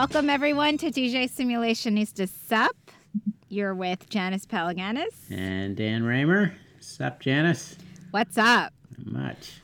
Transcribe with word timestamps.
Welcome 0.00 0.30
everyone 0.30 0.78
to 0.78 0.92
DJ 0.92 1.28
Simulationista 1.28 2.28
Sup. 2.28 2.76
You're 3.48 3.74
with 3.74 4.08
Janice 4.08 4.46
Palaganas. 4.46 5.28
And 5.28 5.76
Dan 5.76 6.04
Raemer. 6.04 6.52
Sup, 6.78 7.18
Janice? 7.18 7.76
What's 8.12 8.38
up? 8.38 8.72
Not 8.96 9.12
much. 9.12 9.60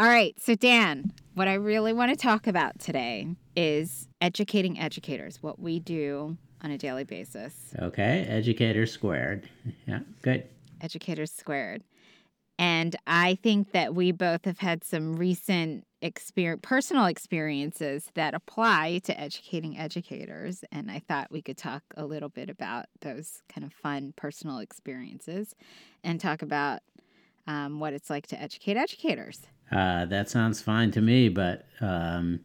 All 0.00 0.08
right, 0.08 0.34
so 0.40 0.56
Dan, 0.56 1.12
what 1.34 1.46
I 1.46 1.54
really 1.54 1.92
want 1.92 2.10
to 2.10 2.16
talk 2.16 2.48
about 2.48 2.80
today 2.80 3.28
is 3.54 4.08
educating 4.20 4.76
educators, 4.76 5.40
what 5.40 5.60
we 5.60 5.78
do 5.78 6.36
on 6.62 6.72
a 6.72 6.78
daily 6.78 7.04
basis. 7.04 7.72
Okay, 7.78 8.26
Educators 8.28 8.90
squared. 8.90 9.48
Yeah, 9.86 10.00
good. 10.20 10.48
Educators 10.80 11.30
squared. 11.30 11.84
And 12.58 12.96
I 13.06 13.38
think 13.40 13.70
that 13.70 13.94
we 13.94 14.10
both 14.10 14.46
have 14.46 14.58
had 14.58 14.82
some 14.82 15.14
recent 15.14 15.84
experience, 16.06 16.60
personal 16.62 17.06
experiences 17.06 18.10
that 18.14 18.34
apply 18.34 19.00
to 19.04 19.20
educating 19.20 19.76
educators. 19.78 20.64
And 20.72 20.90
I 20.90 21.00
thought 21.00 21.30
we 21.30 21.42
could 21.42 21.58
talk 21.58 21.82
a 21.96 22.06
little 22.06 22.28
bit 22.30 22.48
about 22.48 22.86
those 23.00 23.42
kind 23.52 23.64
of 23.64 23.72
fun 23.72 24.14
personal 24.16 24.58
experiences 24.58 25.54
and 26.02 26.20
talk 26.20 26.42
about 26.42 26.80
um, 27.46 27.78
what 27.80 27.92
it's 27.92 28.08
like 28.10 28.26
to 28.28 28.40
educate 28.40 28.76
educators. 28.76 29.40
Uh, 29.70 30.06
that 30.06 30.30
sounds 30.30 30.62
fine 30.62 30.90
to 30.92 31.00
me, 31.00 31.28
but 31.28 31.66
um, 31.80 32.40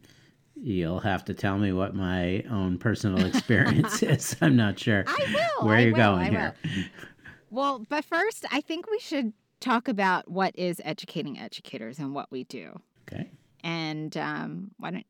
you'll 0.60 1.00
have 1.00 1.24
to 1.26 1.34
tell 1.34 1.58
me 1.58 1.72
what 1.72 1.94
my 1.94 2.42
own 2.50 2.78
personal 2.78 3.24
experience 3.34 4.02
is. 4.02 4.36
I'm 4.40 4.56
not 4.56 4.78
sure 4.78 5.04
I 5.06 5.26
will. 5.32 5.66
where 5.66 5.76
I 5.76 5.80
you're 5.80 5.92
will, 5.92 5.98
going 5.98 6.20
I 6.26 6.30
here. 6.30 6.54
will. 6.64 6.70
Well, 7.50 7.84
but 7.86 8.06
first, 8.06 8.46
I 8.50 8.62
think 8.62 8.90
we 8.90 8.98
should 8.98 9.34
talk 9.60 9.86
about 9.86 10.26
what 10.26 10.58
is 10.58 10.80
educating 10.86 11.38
educators 11.38 11.98
and 11.98 12.14
what 12.14 12.30
we 12.32 12.44
do. 12.44 12.80
Okay. 13.06 13.30
And 13.62 14.16
um, 14.16 14.70
why 14.78 14.90
don't 14.90 15.06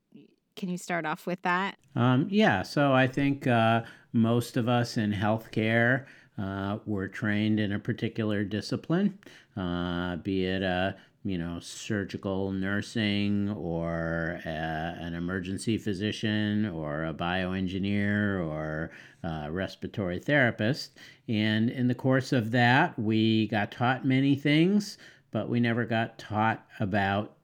can 0.56 0.68
you 0.68 0.78
start 0.78 1.06
off 1.06 1.26
with 1.26 1.40
that? 1.42 1.76
Um, 1.96 2.26
yeah, 2.30 2.62
so 2.62 2.92
I 2.92 3.06
think 3.06 3.46
uh, 3.46 3.82
most 4.12 4.56
of 4.56 4.68
us 4.68 4.96
in 4.96 5.12
healthcare 5.12 6.04
uh, 6.38 6.78
were 6.86 7.08
trained 7.08 7.60
in 7.60 7.72
a 7.72 7.78
particular 7.78 8.44
discipline, 8.44 9.18
uh, 9.56 10.16
be 10.16 10.44
it 10.44 10.62
a 10.62 10.96
you 11.24 11.38
know 11.38 11.58
surgical 11.60 12.50
nursing 12.50 13.48
or 13.50 14.40
a, 14.44 14.48
an 14.48 15.14
emergency 15.14 15.78
physician 15.78 16.66
or 16.66 17.04
a 17.04 17.14
bioengineer 17.14 18.44
or 18.44 18.90
a 19.22 19.50
respiratory 19.50 20.18
therapist. 20.18 20.98
And 21.28 21.70
in 21.70 21.88
the 21.88 21.94
course 21.94 22.32
of 22.32 22.50
that, 22.52 22.98
we 22.98 23.46
got 23.48 23.70
taught 23.70 24.04
many 24.04 24.34
things, 24.34 24.98
but 25.30 25.48
we 25.48 25.60
never 25.60 25.84
got 25.84 26.18
taught 26.18 26.66
about 26.80 27.36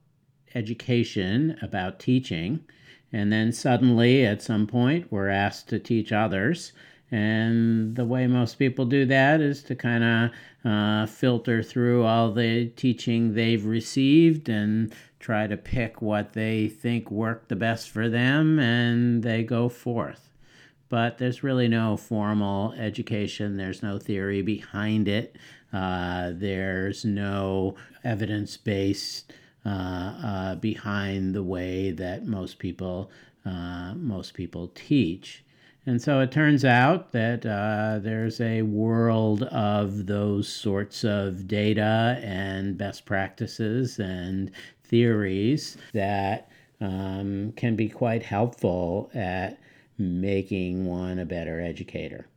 education, 0.55 1.57
about 1.61 1.99
teaching. 1.99 2.63
And 3.11 3.31
then 3.31 3.51
suddenly, 3.51 4.25
at 4.25 4.41
some 4.41 4.67
point, 4.67 5.11
we're 5.11 5.29
asked 5.29 5.69
to 5.69 5.79
teach 5.79 6.11
others. 6.11 6.73
And 7.11 7.95
the 7.95 8.05
way 8.05 8.27
most 8.27 8.59
people 8.59 8.85
do 8.85 9.05
that 9.05 9.41
is 9.41 9.63
to 9.63 9.75
kind 9.75 10.03
of 10.03 10.31
uh, 10.71 11.05
filter 11.07 11.63
through 11.63 12.03
all 12.03 12.31
the 12.31 12.67
teaching 12.67 13.33
they've 13.33 13.65
received 13.65 14.47
and 14.47 14.93
try 15.19 15.47
to 15.47 15.57
pick 15.57 16.01
what 16.01 16.33
they 16.33 16.67
think 16.67 17.09
worked 17.09 17.49
the 17.49 17.55
best 17.55 17.89
for 17.89 18.09
them, 18.09 18.59
and 18.59 19.23
they 19.23 19.43
go 19.43 19.69
forth. 19.69 20.29
But 20.87 21.17
there's 21.17 21.43
really 21.43 21.67
no 21.67 21.97
formal 21.97 22.73
education, 22.73 23.57
there's 23.57 23.83
no 23.83 23.99
theory 23.99 24.41
behind 24.41 25.07
it, 25.07 25.35
uh, 25.73 26.31
there's 26.33 27.05
no 27.05 27.75
evidence 28.03 28.57
based 28.57 29.31
behind 29.63 31.35
the 31.35 31.43
way 31.43 31.91
that 31.91 32.25
most 32.25 32.59
people 32.59 33.09
uh, 33.45 33.93
most 33.95 34.33
people 34.33 34.69
teach. 34.75 35.43
And 35.85 36.01
so 36.01 36.19
it 36.19 36.31
turns 36.31 36.65
out 36.65 37.13
that 37.13 37.45
uh, 37.45 37.99
there's 37.99 38.41
a 38.41 38.61
world 38.63 39.43
of 39.43 40.05
those 40.05 40.47
sorts 40.47 41.03
of 41.03 41.47
data 41.47 42.19
and 42.21 42.77
best 42.77 43.05
practices 43.05 43.97
and 43.97 44.51
theories 44.83 45.77
that 45.93 46.51
um, 46.81 47.53
can 47.55 47.75
be 47.75 47.89
quite 47.89 48.23
helpful 48.23 49.09
at 49.13 49.57
making 49.97 50.85
one 50.85 51.17
a 51.19 51.25
better 51.25 51.59
educator. 51.59 52.27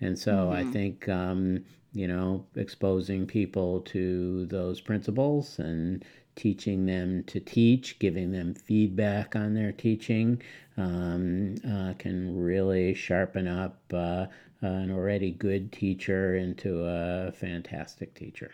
And 0.00 0.18
so 0.18 0.50
I 0.50 0.64
think, 0.64 1.08
um, 1.08 1.64
you 1.92 2.06
know, 2.06 2.44
exposing 2.54 3.26
people 3.26 3.80
to 3.80 4.46
those 4.46 4.80
principles 4.80 5.58
and 5.58 6.04
teaching 6.36 6.86
them 6.86 7.24
to 7.24 7.40
teach, 7.40 7.98
giving 7.98 8.32
them 8.32 8.54
feedback 8.54 9.36
on 9.36 9.54
their 9.54 9.72
teaching, 9.72 10.42
um, 10.76 11.54
uh, 11.68 11.94
can 11.98 12.36
really 12.36 12.94
sharpen 12.94 13.46
up 13.46 13.80
uh, 13.92 14.26
an 14.60 14.90
already 14.90 15.30
good 15.30 15.72
teacher 15.72 16.36
into 16.36 16.84
a 16.84 17.32
fantastic 17.32 18.14
teacher. 18.14 18.52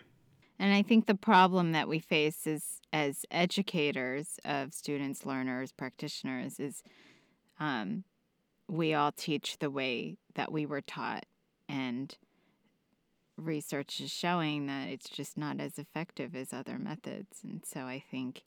And 0.59 0.73
I 0.73 0.83
think 0.83 1.07
the 1.07 1.15
problem 1.15 1.71
that 1.71 1.87
we 1.87 1.97
face 1.99 2.45
is 2.45 2.81
as 2.93 3.25
educators 3.31 4.39
of 4.45 4.73
students, 4.73 5.25
learners, 5.25 5.71
practitioners 5.71 6.59
is 6.59 6.83
um, 7.59 8.03
we 8.67 8.93
all 8.93 9.11
teach 9.11 9.57
the 9.57 9.71
way 9.71 10.17
that 10.35 10.51
we 10.51 10.65
were 10.65 10.81
taught, 10.81 11.25
and 11.67 12.15
research 13.41 13.99
is 13.99 14.11
showing 14.11 14.67
that 14.67 14.87
it's 14.87 15.09
just 15.09 15.37
not 15.37 15.59
as 15.59 15.77
effective 15.77 16.35
as 16.35 16.53
other 16.53 16.77
methods. 16.77 17.39
And 17.43 17.63
so 17.65 17.81
I 17.81 18.03
think 18.11 18.43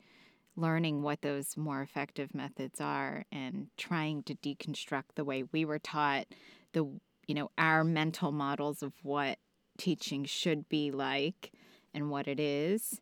learning 0.57 1.03
what 1.03 1.23
those 1.23 1.57
more 1.57 1.83
effective 1.83 2.35
methods 2.35 2.81
are 2.81 3.25
and 3.33 3.69
trying 3.77 4.23
to 4.23 4.35
deconstruct 4.37 5.15
the 5.15 5.25
way 5.25 5.45
we 5.53 5.65
were 5.65 5.79
taught 5.79 6.27
the 6.73 6.85
you 7.27 7.35
know 7.35 7.51
our 7.59 7.83
mental 7.83 8.31
models 8.31 8.81
of 8.83 8.93
what 9.03 9.39
teaching 9.79 10.25
should 10.25 10.69
be 10.69 10.93
like 10.93 11.51
and 11.93 12.09
what 12.09 12.29
it 12.29 12.39
is 12.39 13.01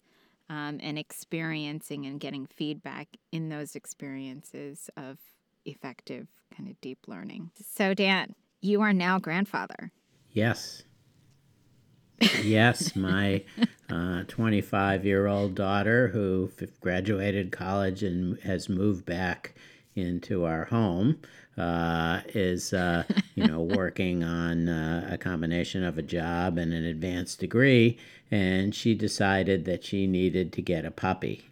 um, 0.49 0.79
and 0.83 0.99
experiencing 0.99 2.07
and 2.07 2.21
getting 2.21 2.47
feedback 2.47 3.09
in 3.33 3.51
those 3.51 3.77
experiences 3.77 4.89
of 4.97 5.19
effective 5.67 6.29
kind 6.57 6.71
of 6.71 6.81
deep 6.81 7.01
learning 7.07 7.51
so 7.63 7.93
dan 7.93 8.35
you 8.63 8.81
are 8.81 8.95
now 8.95 9.19
grandfather 9.19 9.93
Yes. 10.33 10.83
Yes, 12.43 12.95
my 12.97 13.43
25 14.29 15.05
year 15.05 15.27
old 15.27 15.55
daughter, 15.55 16.09
who 16.09 16.51
f- 16.61 16.69
graduated 16.81 17.53
college 17.53 18.03
and 18.03 18.39
has 18.41 18.69
moved 18.69 19.05
back 19.05 19.55
into 19.95 20.45
our 20.45 20.65
home, 20.67 21.19
uh, 21.59 22.21
is 22.29 22.73
uh, 22.73 23.05
you 23.35 23.47
know 23.47 23.61
working 23.61 24.25
on 24.25 24.69
uh, 24.69 25.09
a 25.13 25.19
combination 25.19 25.85
of 25.85 25.99
a 25.99 26.03
job 26.03 26.59
and 26.59 26.73
an 26.73 26.85
advanced 26.85 27.41
degree, 27.41 27.99
and 28.31 28.75
she 28.75 28.95
decided 28.95 29.65
that 29.65 29.85
she 29.85 30.07
needed 30.07 30.53
to 30.53 30.63
get 30.63 30.85
a 30.85 30.91
puppy. 30.91 31.49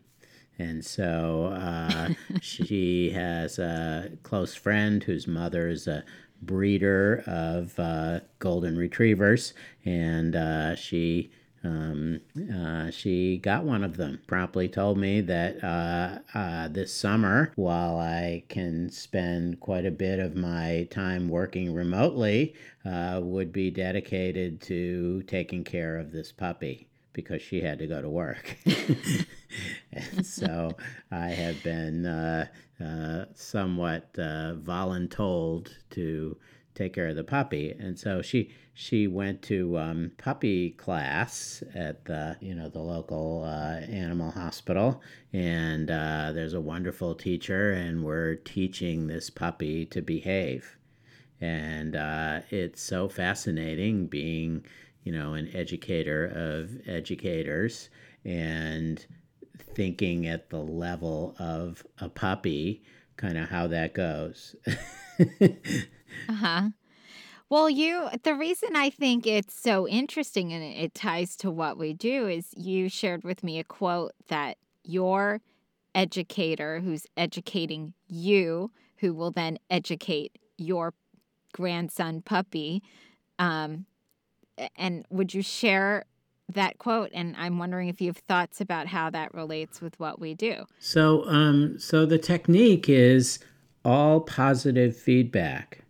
And 0.59 0.85
so 0.85 1.53
uh, 1.55 2.11
she 2.41 3.11
has 3.11 3.59
a 3.59 4.11
close 4.23 4.55
friend 4.55 5.03
whose 5.03 5.27
mother 5.27 5.69
is 5.69 5.87
a 5.87 6.05
breeder 6.43 7.23
of 7.27 7.79
uh, 7.79 8.21
golden 8.39 8.77
retrievers, 8.77 9.55
and 9.85 10.37
uh, 10.37 10.75
she 10.75 11.31
um, 11.63 12.21
uh, 12.55 12.91
she 12.91 13.37
got 13.37 13.65
one 13.65 13.85
of 13.85 13.97
them. 13.97 14.21
Promptly 14.27 14.69
told 14.69 14.97
me 14.97 15.21
that 15.21 15.63
uh, 15.63 16.21
uh, 16.35 16.69
this 16.69 16.95
summer, 16.95 17.53
while 17.57 17.99
I 17.99 18.45
can 18.49 18.91
spend 18.91 19.61
quite 19.61 19.85
a 19.85 19.91
bit 19.91 20.19
of 20.19 20.37
my 20.37 20.89
time 20.91 21.29
working 21.29 21.75
remotely, 21.75 22.55
uh, 22.85 23.21
would 23.23 23.53
be 23.53 23.71
dedicated 23.71 24.61
to 24.63 25.23
taking 25.25 25.65
care 25.65 25.99
of 25.99 26.13
this 26.13 26.33
puppy 26.33 26.90
because 27.13 27.43
she 27.43 27.61
had 27.61 27.79
to 27.79 27.87
go 27.87 28.01
to 28.01 28.09
work. 28.09 28.57
and 29.93 30.25
so 30.25 30.77
I 31.11 31.29
have 31.29 31.63
been 31.63 32.07
uh, 32.07 32.47
uh, 32.83 33.25
somewhat 33.35 34.09
uh, 34.17 34.55
voluntold 34.63 35.71
to 35.91 36.37
take 36.75 36.95
care 36.95 37.09
of 37.09 37.17
the 37.17 37.25
puppy. 37.25 37.73
And 37.79 37.99
so 37.99 38.23
she 38.23 38.51
she 38.73 39.07
went 39.07 39.43
to 39.43 39.79
um, 39.79 40.13
puppy 40.17 40.71
class 40.71 41.63
at 41.75 42.05
the 42.07 42.37
you 42.41 42.55
know 42.55 42.69
the 42.69 42.81
local 42.81 43.45
uh, 43.45 43.81
animal 43.81 44.31
hospital, 44.31 45.03
and 45.33 45.91
uh, 45.91 46.33
there's 46.33 46.55
a 46.55 46.61
wonderful 46.61 47.15
teacher, 47.15 47.73
and 47.73 48.03
we're 48.05 48.37
teaching 48.37 49.07
this 49.07 49.29
puppy 49.29 49.85
to 49.87 50.01
behave, 50.01 50.79
and 51.41 51.95
uh, 51.97 52.41
it's 52.51 52.83
so 52.83 53.09
fascinating 53.09 54.07
being 54.07 54.65
you 55.03 55.13
know 55.13 55.35
an 55.35 55.51
educator 55.55 56.27
of 56.27 56.71
educators 56.89 57.89
and 58.25 59.07
thinking 59.75 60.27
at 60.27 60.51
the 60.51 60.59
level 60.59 61.35
of 61.39 61.85
a 61.99 62.09
puppy 62.09 62.83
kind 63.17 63.39
of 63.39 63.49
how 63.49 63.67
that 63.67 63.95
goes 63.95 64.57
uh-huh 66.29 66.69
well, 67.51 67.69
you, 67.69 68.09
the 68.23 68.37
reason 68.37 68.77
I 68.77 68.91
think 68.91 69.27
it's 69.27 69.61
so 69.61 69.89
interesting 69.89 70.53
and 70.53 70.63
it 70.63 70.95
ties 70.95 71.35
to 71.39 71.51
what 71.51 71.77
we 71.77 71.93
do 71.93 72.29
is 72.29 72.47
you 72.57 72.89
shared 72.89 73.25
with 73.25 73.43
me 73.43 73.59
a 73.59 73.65
quote 73.65 74.13
that 74.29 74.57
your 74.85 75.41
educator 75.93 76.79
who's 76.79 77.09
educating 77.17 77.95
you, 78.07 78.71
who 78.99 79.13
will 79.13 79.33
then 79.33 79.59
educate 79.69 80.39
your 80.59 80.95
grandson 81.53 82.23
puppy. 82.23 82.85
Um, 83.41 83.87
and 84.77 85.05
would 85.11 85.35
you 85.35 85.43
share 85.43 86.05
that 86.49 86.79
quote? 86.79 87.11
And 87.13 87.35
I'm 87.39 87.59
wondering 87.59 87.89
if 87.89 88.01
you 88.01 88.09
have 88.09 88.19
thoughts 88.19 88.61
about 88.61 88.89
how 88.89 89.11
that 89.11 89.35
relates 89.35 89.81
with 89.81 89.99
what 90.01 90.21
we 90.21 90.35
do. 90.35 90.67
So, 90.79 91.25
um, 91.27 91.79
so 91.79 92.07
the 92.07 92.19
technique 92.19 92.89
is 92.89 93.39
all 93.85 94.21
positive 94.21 94.97
feedback. 94.97 95.85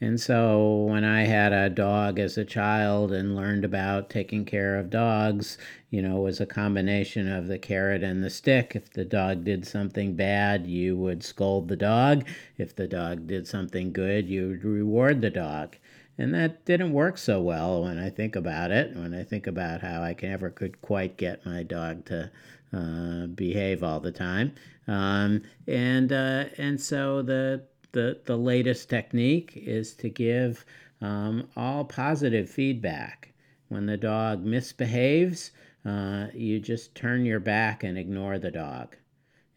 And 0.00 0.20
so 0.20 0.86
when 0.90 1.04
I 1.04 1.26
had 1.26 1.52
a 1.52 1.70
dog 1.70 2.18
as 2.18 2.36
a 2.36 2.44
child 2.44 3.12
and 3.12 3.36
learned 3.36 3.64
about 3.64 4.10
taking 4.10 4.44
care 4.44 4.76
of 4.76 4.90
dogs, 4.90 5.58
you 5.90 6.02
know, 6.02 6.18
it 6.18 6.22
was 6.22 6.40
a 6.40 6.46
combination 6.46 7.30
of 7.30 7.46
the 7.46 7.58
carrot 7.58 8.02
and 8.02 8.24
the 8.24 8.28
stick. 8.28 8.72
If 8.74 8.92
the 8.92 9.04
dog 9.04 9.44
did 9.44 9.64
something 9.64 10.16
bad, 10.16 10.66
you 10.66 10.96
would 10.96 11.22
scold 11.22 11.68
the 11.68 11.76
dog. 11.76 12.26
If 12.58 12.74
the 12.74 12.88
dog 12.88 13.28
did 13.28 13.46
something 13.46 13.92
good, 13.92 14.28
you 14.28 14.48
would 14.48 14.64
reward 14.64 15.20
the 15.20 15.30
dog. 15.30 15.76
And 16.18 16.34
that 16.34 16.64
didn't 16.64 16.92
work 16.92 17.18
so 17.18 17.40
well 17.40 17.82
when 17.82 17.98
I 17.98 18.10
think 18.10 18.36
about 18.36 18.70
it, 18.70 18.94
when 18.94 19.14
I 19.14 19.24
think 19.24 19.46
about 19.46 19.80
how 19.80 20.02
I 20.02 20.14
never 20.22 20.50
could 20.50 20.80
quite 20.82 21.16
get 21.16 21.46
my 21.46 21.62
dog 21.62 22.04
to 22.06 22.30
uh, 22.72 23.26
behave 23.26 23.82
all 23.82 24.00
the 24.00 24.12
time. 24.12 24.54
Um, 24.86 25.42
and, 25.66 26.12
uh, 26.12 26.44
and 26.58 26.80
so 26.80 27.22
the 27.22 27.64
the, 27.92 28.18
the 28.24 28.36
latest 28.36 28.88
technique 28.88 29.52
is 29.54 29.94
to 29.94 30.08
give 30.08 30.64
um, 31.00 31.48
all 31.56 31.84
positive 31.84 32.48
feedback. 32.48 33.32
When 33.68 33.86
the 33.86 33.96
dog 33.96 34.44
misbehaves, 34.44 35.52
uh, 35.84 36.26
you 36.34 36.58
just 36.58 36.94
turn 36.94 37.24
your 37.24 37.40
back 37.40 37.84
and 37.84 37.96
ignore 37.96 38.38
the 38.38 38.50
dog. 38.50 38.96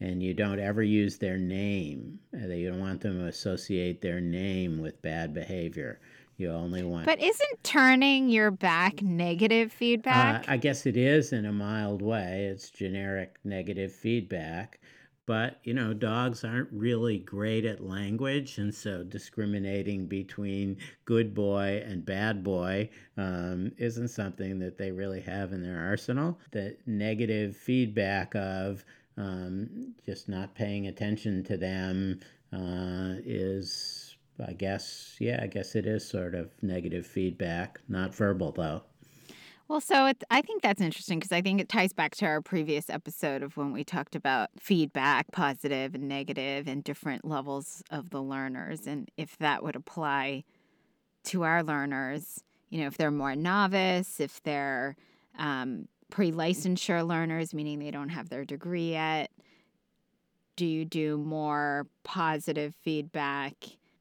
And 0.01 0.21
you 0.21 0.33
don't 0.33 0.59
ever 0.59 0.83
use 0.83 1.17
their 1.17 1.37
name. 1.37 2.19
You 2.33 2.69
don't 2.69 2.79
want 2.79 3.01
them 3.01 3.19
to 3.19 3.27
associate 3.27 4.01
their 4.01 4.19
name 4.19 4.81
with 4.81 5.01
bad 5.01 5.33
behavior. 5.33 5.99
You 6.37 6.51
only 6.51 6.83
want. 6.83 7.05
But 7.05 7.21
isn't 7.21 7.63
turning 7.63 8.29
your 8.29 8.51
back 8.51 9.01
negative 9.01 9.71
feedback? 9.71 10.47
Uh, 10.47 10.51
I 10.51 10.57
guess 10.57 10.85
it 10.85 10.97
is 10.97 11.31
in 11.31 11.45
a 11.45 11.53
mild 11.53 12.01
way. 12.01 12.49
It's 12.51 12.69
generic 12.69 13.37
negative 13.43 13.93
feedback 13.93 14.79
but 15.25 15.59
you 15.63 15.73
know 15.73 15.93
dogs 15.93 16.43
aren't 16.43 16.71
really 16.71 17.19
great 17.19 17.65
at 17.65 17.83
language 17.83 18.57
and 18.57 18.73
so 18.73 19.03
discriminating 19.03 20.05
between 20.05 20.77
good 21.05 21.33
boy 21.33 21.83
and 21.85 22.05
bad 22.05 22.43
boy 22.43 22.89
um, 23.17 23.71
isn't 23.77 24.09
something 24.09 24.59
that 24.59 24.77
they 24.77 24.91
really 24.91 25.21
have 25.21 25.51
in 25.51 25.63
their 25.63 25.79
arsenal 25.79 26.39
the 26.51 26.75
negative 26.85 27.55
feedback 27.55 28.33
of 28.35 28.83
um, 29.17 29.93
just 30.05 30.27
not 30.29 30.53
paying 30.55 30.87
attention 30.87 31.43
to 31.43 31.57
them 31.57 32.19
uh, 32.53 33.15
is 33.25 34.04
i 34.45 34.53
guess 34.53 35.15
yeah 35.19 35.39
i 35.41 35.47
guess 35.47 35.75
it 35.75 35.85
is 35.85 36.07
sort 36.07 36.35
of 36.35 36.51
negative 36.61 37.05
feedback 37.05 37.79
not 37.87 38.13
verbal 38.13 38.51
though 38.51 38.81
well, 39.67 39.81
so 39.81 40.05
it, 40.05 40.23
I 40.29 40.41
think 40.41 40.61
that's 40.61 40.79
interesting 40.79 41.17
because 41.17 41.31
I 41.31 41.41
think 41.41 41.59
it 41.59 41.69
ties 41.69 41.91
back 41.91 42.13
to 42.17 42.25
our 42.27 42.39
previous 42.39 42.87
episode 42.87 43.41
of 43.41 43.57
when 43.57 43.73
we 43.73 43.83
talked 43.83 44.15
about 44.15 44.51
feedback, 44.59 45.31
positive 45.31 45.95
and 45.95 46.07
negative, 46.07 46.67
and 46.67 46.83
different 46.83 47.25
levels 47.25 47.81
of 47.89 48.11
the 48.11 48.21
learners, 48.21 48.85
and 48.85 49.09
if 49.17 49.39
that 49.39 49.63
would 49.63 49.75
apply 49.75 50.43
to 51.25 51.43
our 51.43 51.63
learners. 51.63 52.43
You 52.69 52.81
know, 52.81 52.87
if 52.87 52.97
they're 52.97 53.11
more 53.11 53.35
novice, 53.35 54.19
if 54.19 54.41
they're 54.43 54.95
um, 55.37 55.87
pre 56.11 56.31
licensure 56.31 57.05
learners, 57.07 57.53
meaning 57.53 57.79
they 57.79 57.91
don't 57.91 58.09
have 58.09 58.29
their 58.29 58.45
degree 58.45 58.91
yet, 58.91 59.31
do 60.55 60.65
you 60.65 60.85
do 60.85 61.17
more 61.17 61.87
positive 62.03 62.73
feedback? 62.83 63.55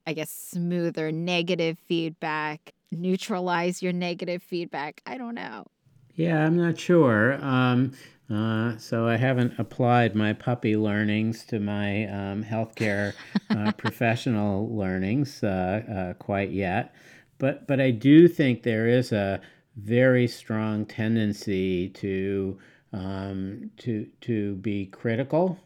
I 0.06 0.12
guess 0.12 0.31
smoother 0.31 1.11
negative 1.11 1.79
feedback 1.89 2.73
neutralize 2.93 3.83
your 3.83 3.93
negative 3.93 4.43
feedback? 4.43 5.03
I 5.06 5.19
don't 5.19 5.35
know. 5.35 5.67
Yeah, 6.15 6.45
I'm 6.47 6.56
not 6.56 6.79
sure. 6.79 7.45
Um, 7.45 7.93
uh, 8.31 8.77
so 8.79 9.06
I 9.06 9.17
haven't 9.17 9.59
applied 9.59 10.15
my 10.15 10.33
puppy 10.33 10.77
learnings 10.77 11.45
to 11.47 11.61
my 11.61 12.06
um, 12.06 12.45
healthcare 12.45 13.12
uh, 13.51 13.73
professional 13.77 14.75
learnings 14.75 15.43
uh, 15.43 15.83
uh, 15.93 16.15
quite 16.15 16.51
yet, 16.51 16.95
but 17.39 17.67
but 17.67 17.81
I 17.81 17.91
do 17.91 18.29
think 18.29 18.62
there 18.62 18.87
is 18.87 19.12
a 19.12 19.41
very 19.77 20.27
strong 20.27 20.87
tendency 20.87 21.91
to 21.91 22.59
um, 22.93 23.71
to 23.79 24.06
to 24.23 24.55
be 24.56 24.87
critical, 24.87 25.59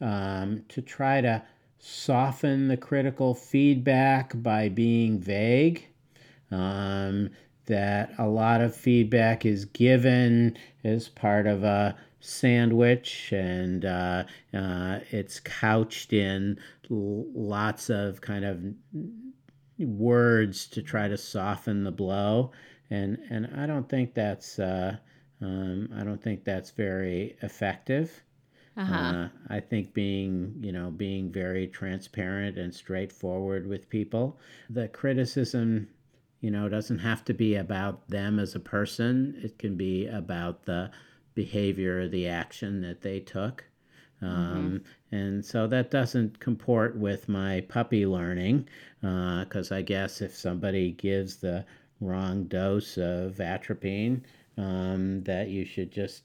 um, 0.00 0.64
to 0.68 0.82
try 0.82 1.20
to 1.20 1.42
soften 1.78 2.68
the 2.68 2.76
critical 2.76 3.34
feedback 3.34 4.32
by 4.42 4.68
being 4.68 5.18
vague 5.18 5.86
um, 6.50 7.30
that 7.66 8.12
a 8.18 8.26
lot 8.26 8.60
of 8.60 8.74
feedback 8.74 9.44
is 9.44 9.64
given 9.66 10.56
as 10.84 11.08
part 11.08 11.46
of 11.46 11.62
a 11.64 11.96
sandwich 12.20 13.32
and 13.32 13.84
uh, 13.84 14.24
uh, 14.54 14.98
it's 15.10 15.40
couched 15.40 16.12
in 16.12 16.58
lots 16.90 17.90
of 17.90 18.20
kind 18.20 18.44
of 18.44 18.60
words 19.78 20.66
to 20.66 20.82
try 20.82 21.06
to 21.06 21.16
soften 21.16 21.84
the 21.84 21.92
blow 21.92 22.50
and 22.90 23.18
and 23.30 23.48
I 23.56 23.66
don't 23.66 23.88
think 23.88 24.14
that's 24.14 24.58
uh, 24.58 24.96
um, 25.40 25.88
I 25.94 26.04
don't 26.04 26.22
think 26.22 26.44
that's 26.44 26.70
very 26.70 27.36
effective. 27.42 28.22
Uh-huh. 28.78 28.94
Uh, 28.94 29.28
I 29.50 29.60
think 29.60 29.92
being, 29.92 30.54
you 30.60 30.72
know, 30.72 30.90
being 30.90 31.30
very 31.32 31.66
transparent 31.66 32.56
and 32.56 32.72
straightforward 32.74 33.66
with 33.66 33.90
people. 33.90 34.38
The 34.70 34.88
criticism 34.88 35.88
you 36.40 36.50
know, 36.50 36.68
doesn't 36.68 36.98
have 36.98 37.24
to 37.24 37.34
be 37.34 37.56
about 37.56 38.08
them 38.08 38.38
as 38.38 38.54
a 38.54 38.60
person. 38.60 39.40
It 39.42 39.58
can 39.58 39.76
be 39.76 40.06
about 40.06 40.64
the 40.64 40.90
behavior 41.34 42.02
or 42.02 42.08
the 42.08 42.28
action 42.28 42.80
that 42.82 43.02
they 43.02 43.20
took. 43.20 43.64
Um, 44.20 44.82
mm-hmm. 45.10 45.16
And 45.16 45.44
so 45.44 45.66
that 45.68 45.90
doesn't 45.90 46.40
comport 46.40 46.96
with 46.96 47.28
my 47.28 47.62
puppy 47.62 48.06
learning, 48.06 48.68
because 49.00 49.72
uh, 49.72 49.76
I 49.76 49.82
guess 49.82 50.20
if 50.20 50.34
somebody 50.34 50.92
gives 50.92 51.36
the 51.36 51.64
wrong 52.00 52.44
dose 52.44 52.96
of 52.98 53.40
atropine, 53.40 54.22
um, 54.56 55.22
that 55.24 55.48
you 55.48 55.64
should 55.64 55.90
just 55.92 56.22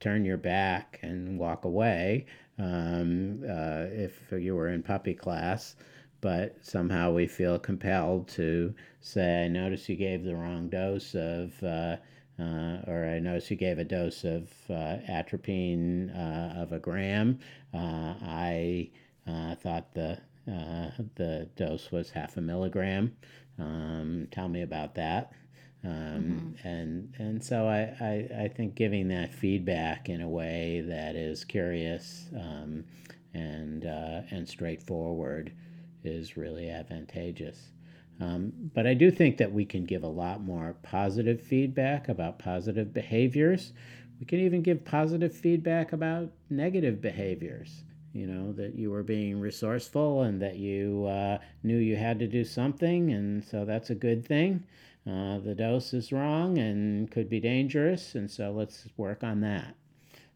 turn 0.00 0.24
your 0.24 0.36
back 0.36 0.98
and 1.02 1.38
walk 1.38 1.64
away 1.64 2.26
um, 2.58 3.42
uh, 3.44 3.84
if 3.90 4.32
you 4.32 4.54
were 4.54 4.68
in 4.68 4.82
puppy 4.82 5.14
class 5.14 5.76
but 6.20 6.56
somehow 6.62 7.12
we 7.12 7.26
feel 7.26 7.58
compelled 7.58 8.28
to 8.28 8.74
say, 9.00 9.44
I 9.44 9.48
notice 9.48 9.88
you 9.88 9.96
gave 9.96 10.24
the 10.24 10.34
wrong 10.34 10.68
dose 10.68 11.14
of, 11.14 11.52
uh, 11.62 11.96
uh, 12.40 12.82
or 12.86 13.12
I 13.14 13.20
notice 13.20 13.50
you 13.50 13.56
gave 13.56 13.78
a 13.78 13.84
dose 13.84 14.24
of 14.24 14.50
uh, 14.68 14.98
atropine 15.08 16.10
uh, 16.10 16.54
of 16.60 16.72
a 16.72 16.78
gram. 16.78 17.38
Uh, 17.72 18.14
I 18.22 18.90
thought 19.60 19.94
the 19.94 20.18
the 21.16 21.46
dose 21.56 21.92
was 21.92 22.10
half 22.10 22.36
a 22.38 22.40
milligram. 22.40 23.14
Um, 23.58 24.28
tell 24.30 24.48
me 24.48 24.62
about 24.62 24.94
that. 24.94 25.32
Um, 25.84 25.92
mm-hmm. 25.92 26.68
and 26.68 27.14
and 27.18 27.44
so 27.44 27.68
I, 27.68 27.94
I, 28.00 28.44
I 28.44 28.48
think 28.48 28.74
giving 28.74 29.08
that 29.08 29.32
feedback 29.32 30.08
in 30.08 30.20
a 30.20 30.28
way 30.28 30.82
that 30.86 31.14
is 31.14 31.44
curious 31.44 32.26
um, 32.34 32.84
and 33.32 33.84
and 33.84 34.48
straightforward 34.48 35.52
is 36.04 36.36
really 36.36 36.68
advantageous. 36.70 37.70
Um, 38.20 38.52
but 38.74 38.86
I 38.86 38.94
do 38.94 39.10
think 39.12 39.36
that 39.36 39.52
we 39.52 39.64
can 39.64 39.84
give 39.84 40.02
a 40.02 40.08
lot 40.08 40.42
more 40.42 40.74
positive 40.82 41.40
feedback 41.40 42.08
about 42.08 42.40
positive 42.40 42.92
behaviors. 42.92 43.72
We 44.18 44.26
can 44.26 44.40
even 44.40 44.62
give 44.62 44.84
positive 44.84 45.32
feedback 45.34 45.92
about 45.92 46.32
negative 46.50 47.00
behaviors. 47.00 47.84
you 48.12 48.26
know 48.26 48.52
that 48.52 48.74
you 48.74 48.90
were 48.90 49.02
being 49.02 49.38
resourceful 49.38 50.22
and 50.22 50.40
that 50.42 50.56
you 50.56 51.06
uh, 51.06 51.38
knew 51.62 51.76
you 51.76 51.96
had 51.96 52.18
to 52.18 52.26
do 52.26 52.44
something 52.44 53.12
and 53.12 53.44
so 53.44 53.64
that's 53.64 53.90
a 53.90 53.94
good 53.94 54.24
thing 54.26 54.64
uh, 55.06 55.38
the 55.38 55.54
dose 55.54 55.94
is 55.94 56.12
wrong 56.12 56.58
and 56.58 57.10
could 57.10 57.28
be 57.28 57.40
dangerous 57.40 58.14
and 58.14 58.30
so 58.30 58.50
let's 58.50 58.86
work 58.96 59.22
on 59.22 59.40
that 59.40 59.74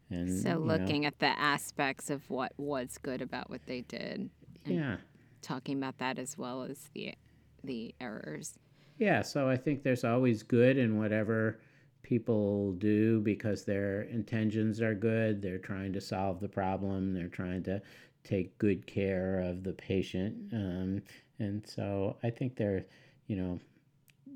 and 0.09 0.41
so 0.41 0.57
looking 0.57 1.01
know, 1.01 1.07
at 1.07 1.19
the 1.19 1.39
aspects 1.39 2.09
of 2.09 2.29
what 2.29 2.51
was 2.57 2.97
good 3.01 3.21
about 3.21 3.49
what 3.49 3.61
they 3.65 3.81
did 3.81 4.29
yeah 4.65 4.97
talking 5.41 5.77
about 5.77 5.97
that 5.97 6.17
as 6.17 6.37
well 6.37 6.63
as 6.63 6.89
the 6.93 7.13
the 7.63 7.93
errors 7.99 8.57
yeah 8.97 9.21
so 9.21 9.49
i 9.49 9.57
think 9.57 9.83
there's 9.83 10.03
always 10.03 10.43
good 10.43 10.77
in 10.77 10.97
whatever 10.97 11.59
people 12.03 12.73
do 12.73 13.21
because 13.21 13.63
their 13.63 14.03
intentions 14.03 14.81
are 14.81 14.93
good. 14.93 15.41
They're 15.41 15.57
trying 15.57 15.93
to 15.93 16.01
solve 16.01 16.39
the 16.39 16.49
problem. 16.49 17.13
They're 17.13 17.27
trying 17.27 17.63
to 17.63 17.81
take 18.23 18.57
good 18.57 18.85
care 18.85 19.39
of 19.39 19.63
the 19.63 19.73
patient. 19.73 20.35
Um, 20.53 21.01
and 21.39 21.65
so 21.65 22.17
I 22.21 22.29
think 22.29 22.55
they're, 22.55 22.85
you 23.27 23.37
know, 23.37 23.59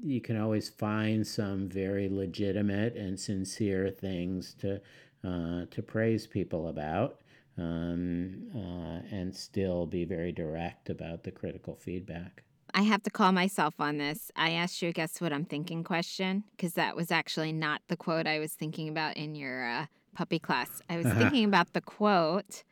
you 0.03 0.21
can 0.21 0.39
always 0.39 0.69
find 0.69 1.25
some 1.25 1.69
very 1.69 2.09
legitimate 2.09 2.95
and 2.95 3.19
sincere 3.19 3.89
things 3.89 4.53
to 4.55 4.81
uh, 5.23 5.65
to 5.71 5.81
praise 5.81 6.27
people 6.27 6.67
about, 6.67 7.21
um, 7.57 8.43
uh, 8.55 9.15
and 9.15 9.35
still 9.35 9.85
be 9.85 10.05
very 10.05 10.31
direct 10.31 10.89
about 10.89 11.23
the 11.23 11.31
critical 11.31 11.75
feedback. 11.75 12.43
I 12.73 12.83
have 12.83 13.01
to 13.03 13.09
call 13.09 13.31
myself 13.31 13.73
on 13.79 13.97
this. 13.97 14.31
I 14.35 14.51
asked 14.51 14.81
you 14.81 14.89
a 14.89 14.91
guess 14.91 15.19
what 15.19 15.33
I'm 15.33 15.45
thinking 15.45 15.83
question 15.83 16.43
because 16.51 16.73
that 16.73 16.95
was 16.95 17.11
actually 17.11 17.51
not 17.51 17.81
the 17.87 17.97
quote 17.97 18.27
I 18.27 18.39
was 18.39 18.53
thinking 18.53 18.89
about 18.89 19.17
in 19.17 19.35
your 19.35 19.67
uh, 19.67 19.85
puppy 20.13 20.37
class. 20.37 20.81
I 20.89 20.97
was 20.97 21.07
uh-huh. 21.07 21.19
thinking 21.19 21.45
about 21.45 21.73
the 21.73 21.81
quote 21.81 22.63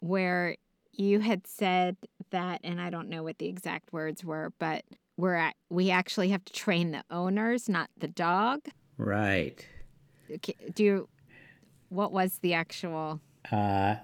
where 0.00 0.56
you 0.92 1.20
had 1.20 1.46
said 1.46 1.96
that, 2.30 2.60
and 2.64 2.80
I 2.80 2.90
don't 2.90 3.08
know 3.08 3.22
what 3.22 3.38
the 3.38 3.48
exact 3.48 3.92
words 3.92 4.24
were, 4.24 4.52
but 4.58 4.84
we're 5.20 5.34
at, 5.34 5.54
we 5.68 5.90
actually 5.90 6.30
have 6.30 6.44
to 6.44 6.52
train 6.52 6.92
the 6.92 7.04
owners, 7.10 7.68
not 7.68 7.90
the 7.98 8.08
dog. 8.08 8.60
Right. 8.96 9.66
Do 10.74 10.84
you, 10.84 11.08
what 11.88 12.12
was 12.12 12.38
the 12.38 12.54
actual? 12.54 13.20
Uh, 13.50 13.96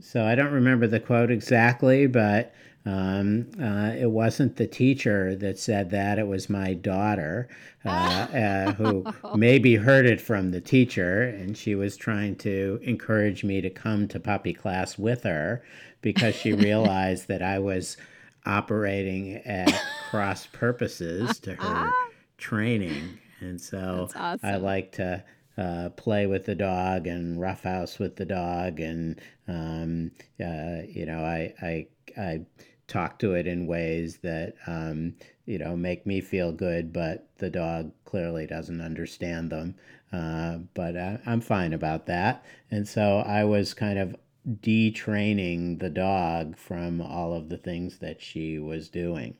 so 0.00 0.24
I 0.24 0.34
don't 0.34 0.52
remember 0.52 0.86
the 0.86 1.00
quote 1.00 1.30
exactly, 1.30 2.06
but 2.06 2.54
um, 2.84 3.50
uh, 3.60 3.92
it 3.96 4.10
wasn't 4.10 4.56
the 4.56 4.66
teacher 4.66 5.36
that 5.36 5.58
said 5.58 5.90
that, 5.90 6.18
it 6.18 6.26
was 6.26 6.50
my 6.50 6.74
daughter 6.74 7.48
uh, 7.84 7.88
uh, 7.88 8.72
who 8.72 9.04
maybe 9.36 9.76
heard 9.76 10.06
it 10.06 10.20
from 10.20 10.50
the 10.50 10.60
teacher, 10.60 11.22
and 11.22 11.56
she 11.56 11.74
was 11.74 11.96
trying 11.96 12.36
to 12.36 12.80
encourage 12.82 13.44
me 13.44 13.60
to 13.60 13.70
come 13.70 14.08
to 14.08 14.18
puppy 14.18 14.52
class 14.52 14.98
with 14.98 15.22
her 15.22 15.62
because 16.00 16.34
she 16.34 16.52
realized 16.52 17.28
that 17.28 17.42
I 17.42 17.58
was 17.58 17.96
operating 18.46 19.36
at 19.36 19.72
cross 20.10 20.46
purposes 20.46 21.38
to 21.40 21.54
her 21.54 21.90
training. 22.38 23.18
And 23.40 23.60
so 23.60 24.08
awesome. 24.14 24.40
I 24.42 24.56
like 24.56 24.92
to 24.92 25.24
uh, 25.56 25.90
play 25.90 26.26
with 26.26 26.46
the 26.46 26.54
dog 26.54 27.06
and 27.06 27.40
roughhouse 27.40 27.98
with 27.98 28.16
the 28.16 28.24
dog, 28.24 28.80
and 28.80 29.20
um, 29.48 30.12
uh, 30.40 30.82
you 30.88 31.06
know, 31.06 31.24
I 31.24 31.54
I 31.60 31.86
I 32.16 32.46
talk 32.86 33.18
to 33.18 33.34
it 33.34 33.46
in 33.46 33.66
ways 33.66 34.18
that 34.22 34.54
um, 34.66 35.14
you 35.44 35.58
know 35.58 35.76
make 35.76 36.06
me 36.06 36.20
feel 36.20 36.52
good, 36.52 36.92
but 36.92 37.28
the 37.38 37.50
dog 37.50 37.92
clearly 38.04 38.46
doesn't 38.46 38.80
understand 38.80 39.50
them. 39.50 39.74
Uh, 40.12 40.58
but 40.74 40.96
I, 40.96 41.18
I'm 41.26 41.40
fine 41.40 41.72
about 41.72 42.06
that, 42.06 42.44
and 42.70 42.86
so 42.86 43.18
I 43.18 43.44
was 43.44 43.74
kind 43.74 43.98
of 43.98 44.16
detraining 44.48 45.78
the 45.78 45.90
dog 45.90 46.56
from 46.56 47.00
all 47.00 47.34
of 47.34 47.48
the 47.48 47.56
things 47.56 47.98
that 47.98 48.20
she 48.20 48.58
was 48.58 48.88
doing. 48.88 49.36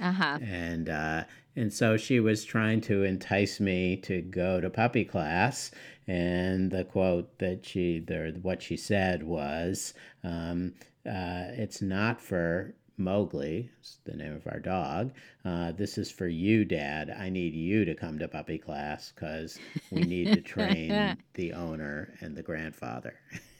Uh-huh. 0.00 0.38
And 0.42 0.88
uh, 0.88 1.24
and 1.54 1.72
so 1.72 1.96
she 1.96 2.20
was 2.20 2.44
trying 2.44 2.82
to 2.82 3.02
entice 3.04 3.60
me 3.60 3.96
to 3.98 4.20
go 4.20 4.60
to 4.60 4.68
puppy 4.68 5.04
class. 5.04 5.70
And 6.06 6.70
the 6.70 6.84
quote 6.84 7.38
that 7.38 7.66
she, 7.66 7.98
the, 7.98 8.38
what 8.42 8.62
she 8.62 8.76
said 8.76 9.22
was, 9.22 9.94
um, 10.22 10.74
uh, 11.06 11.48
"It's 11.56 11.80
not 11.80 12.20
for 12.20 12.74
Mowgli, 12.98 13.70
the 14.04 14.14
name 14.16 14.34
of 14.34 14.46
our 14.46 14.60
dog. 14.60 15.12
Uh, 15.44 15.72
this 15.72 15.98
is 15.98 16.10
for 16.10 16.28
you, 16.28 16.64
Dad. 16.64 17.10
I 17.10 17.28
need 17.28 17.54
you 17.54 17.84
to 17.84 17.94
come 17.94 18.18
to 18.18 18.28
puppy 18.28 18.58
class 18.58 19.12
because 19.14 19.58
we 19.90 20.02
need 20.02 20.32
to 20.32 20.40
train 20.40 21.16
the 21.34 21.52
owner 21.52 22.14
and 22.20 22.36
the 22.36 22.42
grandfather. 22.42 23.14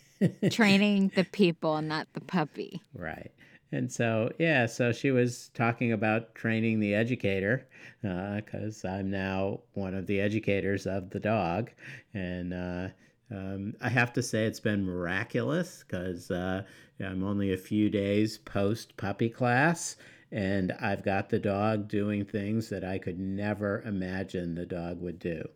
Training 0.50 1.12
the 1.14 1.24
people, 1.24 1.80
not 1.82 2.08
the 2.12 2.20
puppy. 2.20 2.80
Right. 2.94 3.30
And 3.72 3.90
so, 3.90 4.32
yeah, 4.38 4.66
so 4.66 4.92
she 4.92 5.10
was 5.10 5.50
talking 5.52 5.92
about 5.92 6.34
training 6.34 6.80
the 6.80 6.94
educator 6.94 7.66
because 8.00 8.84
uh, 8.84 8.88
I'm 8.88 9.10
now 9.10 9.60
one 9.74 9.94
of 9.94 10.06
the 10.06 10.20
educators 10.20 10.86
of 10.86 11.10
the 11.10 11.20
dog. 11.20 11.70
And 12.14 12.54
uh, 12.54 12.88
um, 13.30 13.74
I 13.80 13.88
have 13.88 14.12
to 14.14 14.22
say 14.22 14.44
it's 14.44 14.60
been 14.60 14.84
miraculous 14.84 15.84
because 15.86 16.30
uh, 16.30 16.62
I'm 17.00 17.24
only 17.24 17.52
a 17.52 17.58
few 17.58 17.90
days 17.90 18.38
post 18.38 18.96
puppy 18.96 19.28
class, 19.28 19.96
and 20.30 20.72
I've 20.80 21.04
got 21.04 21.28
the 21.28 21.38
dog 21.38 21.88
doing 21.88 22.24
things 22.24 22.68
that 22.68 22.84
I 22.84 22.98
could 22.98 23.18
never 23.18 23.82
imagine 23.82 24.54
the 24.54 24.66
dog 24.66 25.00
would 25.00 25.18
do. 25.18 25.48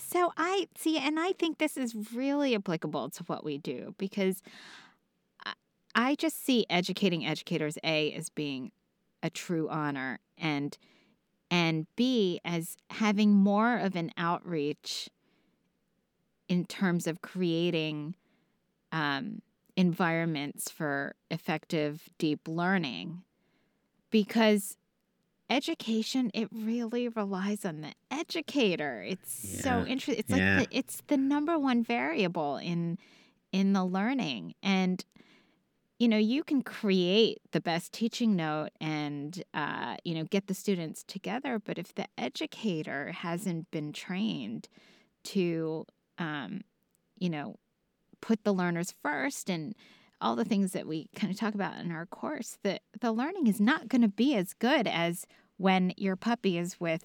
So 0.00 0.32
I 0.36 0.68
see, 0.76 0.98
and 0.98 1.18
I 1.20 1.32
think 1.32 1.58
this 1.58 1.76
is 1.76 2.12
really 2.14 2.54
applicable 2.54 3.10
to 3.10 3.24
what 3.24 3.44
we 3.44 3.58
do 3.58 3.94
because 3.98 4.42
I 5.94 6.14
just 6.14 6.44
see 6.44 6.66
educating 6.70 7.26
educators 7.26 7.76
A 7.84 8.12
as 8.12 8.28
being 8.30 8.72
a 9.22 9.30
true 9.30 9.68
honor 9.68 10.20
and 10.38 10.76
and 11.50 11.86
B 11.96 12.40
as 12.44 12.76
having 12.88 13.34
more 13.34 13.76
of 13.76 13.94
an 13.94 14.10
outreach 14.16 15.10
in 16.48 16.64
terms 16.64 17.06
of 17.06 17.20
creating 17.20 18.14
um, 18.90 19.42
environments 19.76 20.70
for 20.70 21.14
effective 21.30 22.08
deep 22.16 22.48
learning 22.48 23.22
because 24.10 24.78
education 25.52 26.30
it 26.32 26.48
really 26.50 27.08
relies 27.08 27.64
on 27.64 27.82
the 27.82 27.92
educator 28.10 29.02
it's 29.06 29.44
yeah. 29.44 29.60
so 29.60 29.86
interesting 29.86 30.16
it's 30.18 30.30
yeah. 30.30 30.58
like 30.58 30.70
the, 30.70 30.78
it's 30.78 31.02
the 31.08 31.16
number 31.16 31.58
one 31.58 31.84
variable 31.84 32.56
in 32.56 32.98
in 33.52 33.74
the 33.74 33.84
learning 33.84 34.54
and 34.62 35.04
you 35.98 36.08
know 36.08 36.16
you 36.16 36.42
can 36.42 36.62
create 36.62 37.38
the 37.52 37.60
best 37.60 37.92
teaching 37.92 38.34
note 38.34 38.70
and 38.80 39.44
uh, 39.52 39.96
you 40.04 40.14
know 40.14 40.24
get 40.24 40.46
the 40.46 40.54
students 40.54 41.04
together 41.06 41.58
but 41.58 41.78
if 41.78 41.94
the 41.94 42.06
educator 42.16 43.12
hasn't 43.12 43.70
been 43.70 43.92
trained 43.92 44.68
to 45.22 45.84
um, 46.18 46.62
you 47.18 47.28
know 47.28 47.56
put 48.22 48.42
the 48.42 48.54
learners 48.54 48.94
first 49.02 49.50
and 49.50 49.74
all 50.22 50.36
the 50.36 50.44
things 50.44 50.72
that 50.72 50.86
we 50.86 51.08
kind 51.16 51.32
of 51.32 51.38
talk 51.38 51.54
about 51.54 51.78
in 51.78 51.90
our 51.90 52.06
course, 52.06 52.56
that 52.62 52.80
the 53.00 53.12
learning 53.12 53.48
is 53.48 53.60
not 53.60 53.88
going 53.88 54.02
to 54.02 54.08
be 54.08 54.34
as 54.36 54.54
good 54.54 54.86
as 54.86 55.26
when 55.56 55.92
your 55.96 56.16
puppy 56.16 56.58
is 56.58 56.80
with 56.80 57.04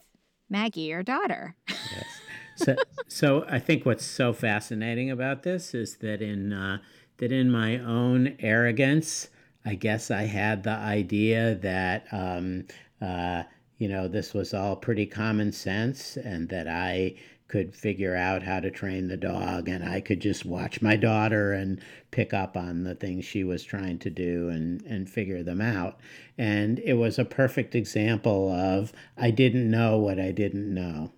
Maggie, 0.49 0.81
your 0.81 1.03
daughter. 1.03 1.55
yes. 1.69 2.21
So, 2.55 2.75
so 3.07 3.45
I 3.47 3.59
think 3.59 3.85
what's 3.85 4.05
so 4.05 4.33
fascinating 4.33 5.11
about 5.11 5.43
this 5.43 5.73
is 5.73 5.97
that 5.97 6.21
in 6.21 6.53
uh, 6.53 6.79
that 7.17 7.31
in 7.31 7.51
my 7.51 7.77
own 7.77 8.35
arrogance, 8.39 9.29
I 9.65 9.75
guess 9.75 10.09
I 10.09 10.23
had 10.23 10.63
the 10.63 10.71
idea 10.71 11.55
that 11.55 12.07
um, 12.11 12.65
uh, 13.01 13.43
you 13.77 13.87
know 13.87 14.07
this 14.07 14.33
was 14.33 14.53
all 14.53 14.75
pretty 14.75 15.05
common 15.05 15.51
sense, 15.51 16.17
and 16.17 16.49
that 16.49 16.67
I 16.67 17.15
could 17.47 17.73
figure 17.73 18.15
out 18.15 18.43
how 18.43 18.59
to 18.59 18.69
train 18.69 19.07
the 19.07 19.17
dog 19.17 19.69
and 19.69 19.83
I 19.83 20.01
could 20.01 20.19
just 20.19 20.45
watch 20.45 20.81
my 20.81 20.95
daughter 20.95 21.53
and 21.53 21.79
pick 22.11 22.33
up 22.33 22.57
on 22.57 22.83
the 22.83 22.95
things 22.95 23.25
she 23.25 23.43
was 23.43 23.63
trying 23.63 23.99
to 23.99 24.09
do 24.09 24.49
and 24.49 24.81
and 24.83 25.09
figure 25.09 25.43
them 25.43 25.61
out. 25.61 25.99
And 26.37 26.79
it 26.79 26.93
was 26.93 27.17
a 27.17 27.25
perfect 27.25 27.75
example 27.75 28.51
of 28.51 28.91
I 29.17 29.31
didn't 29.31 29.69
know 29.69 29.97
what 29.97 30.19
I 30.19 30.31
didn't 30.31 30.73
know. 30.73 31.11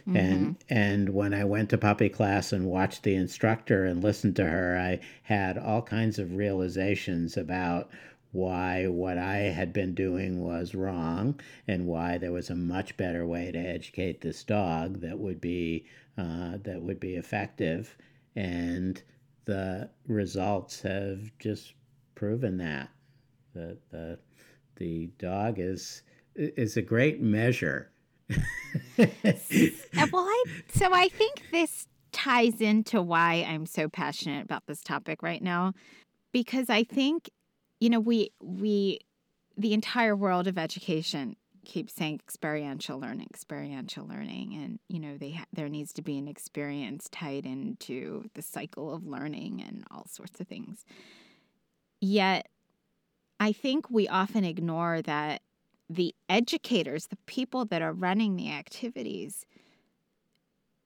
Mm-hmm. 0.00 0.16
And 0.16 0.56
and 0.68 1.08
when 1.10 1.34
I 1.34 1.44
went 1.44 1.70
to 1.70 1.78
puppy 1.78 2.08
class 2.08 2.52
and 2.52 2.66
watched 2.66 3.02
the 3.02 3.14
instructor 3.14 3.84
and 3.84 4.02
listened 4.02 4.36
to 4.36 4.44
her, 4.44 4.78
I 4.78 5.00
had 5.22 5.58
all 5.58 5.82
kinds 5.82 6.18
of 6.18 6.34
realizations 6.34 7.36
about 7.36 7.90
why 8.32 8.86
what 8.86 9.18
I 9.18 9.36
had 9.36 9.72
been 9.72 9.94
doing 9.94 10.40
was 10.40 10.74
wrong 10.74 11.38
and 11.68 11.86
why 11.86 12.18
there 12.18 12.32
was 12.32 12.50
a 12.50 12.54
much 12.54 12.96
better 12.96 13.26
way 13.26 13.52
to 13.52 13.58
educate 13.58 14.20
this 14.20 14.42
dog 14.42 15.00
that 15.00 15.18
would 15.18 15.40
be 15.40 15.86
uh, 16.18 16.58
that 16.64 16.82
would 16.82 17.00
be 17.00 17.16
effective, 17.16 17.96
and 18.36 19.02
the 19.44 19.88
results 20.06 20.82
have 20.82 21.30
just 21.38 21.74
proven 22.14 22.58
that 22.58 22.90
the 23.54 23.78
the 23.90 24.18
the 24.76 25.06
dog 25.18 25.58
is 25.58 26.02
is 26.34 26.76
a 26.76 26.82
great 26.82 27.20
measure. 27.20 27.90
well, 28.98 29.08
I 30.26 30.44
so 30.74 30.92
I 30.92 31.08
think 31.08 31.42
this 31.50 31.86
ties 32.12 32.60
into 32.60 33.00
why 33.00 33.46
I'm 33.48 33.66
so 33.66 33.88
passionate 33.88 34.44
about 34.44 34.66
this 34.66 34.82
topic 34.82 35.22
right 35.22 35.42
now 35.42 35.72
because 36.32 36.70
I 36.70 36.84
think, 36.84 37.30
you 37.82 37.90
know, 37.90 37.98
we 37.98 38.30
we 38.40 39.00
the 39.56 39.72
entire 39.72 40.14
world 40.14 40.46
of 40.46 40.56
education 40.56 41.34
keeps 41.64 41.92
saying 41.92 42.20
experiential 42.22 43.00
learning, 43.00 43.26
experiential 43.28 44.06
learning, 44.06 44.54
and 44.54 44.78
you 44.88 45.00
know 45.00 45.18
they 45.18 45.32
ha- 45.32 45.46
there 45.52 45.68
needs 45.68 45.92
to 45.94 46.02
be 46.02 46.16
an 46.16 46.28
experience 46.28 47.08
tied 47.10 47.44
into 47.44 48.30
the 48.34 48.42
cycle 48.42 48.94
of 48.94 49.04
learning 49.04 49.64
and 49.66 49.82
all 49.90 50.06
sorts 50.06 50.38
of 50.38 50.46
things. 50.46 50.84
Yet, 52.00 52.46
I 53.40 53.50
think 53.50 53.90
we 53.90 54.06
often 54.06 54.44
ignore 54.44 55.02
that 55.02 55.42
the 55.90 56.14
educators, 56.28 57.08
the 57.08 57.18
people 57.26 57.64
that 57.64 57.82
are 57.82 57.92
running 57.92 58.36
the 58.36 58.52
activities, 58.52 59.44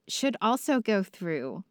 should 0.08 0.38
also 0.40 0.80
go 0.80 1.02
through 1.02 1.62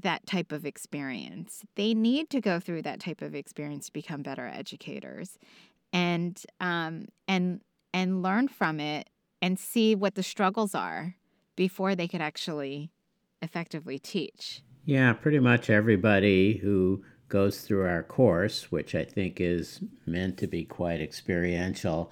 that 0.00 0.26
type 0.26 0.52
of 0.52 0.64
experience. 0.64 1.62
They 1.74 1.94
need 1.94 2.30
to 2.30 2.40
go 2.40 2.60
through 2.60 2.82
that 2.82 3.00
type 3.00 3.22
of 3.22 3.34
experience 3.34 3.86
to 3.86 3.92
become 3.92 4.22
better 4.22 4.46
educators, 4.46 5.38
and 5.92 6.40
um, 6.60 7.06
and 7.26 7.60
and 7.92 8.22
learn 8.22 8.48
from 8.48 8.80
it 8.80 9.08
and 9.42 9.58
see 9.58 9.94
what 9.94 10.14
the 10.14 10.22
struggles 10.22 10.74
are 10.74 11.16
before 11.56 11.94
they 11.94 12.08
could 12.08 12.20
actually 12.20 12.90
effectively 13.42 13.98
teach. 13.98 14.62
Yeah, 14.84 15.12
pretty 15.12 15.38
much 15.38 15.70
everybody 15.70 16.58
who 16.58 17.04
goes 17.28 17.62
through 17.62 17.86
our 17.86 18.02
course, 18.02 18.70
which 18.70 18.94
I 18.94 19.04
think 19.04 19.40
is 19.40 19.80
meant 20.06 20.36
to 20.38 20.46
be 20.46 20.64
quite 20.64 21.00
experiential, 21.00 22.10